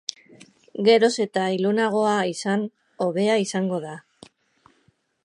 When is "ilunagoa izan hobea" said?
1.57-3.37